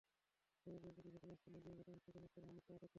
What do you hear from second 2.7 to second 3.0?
আটক করে।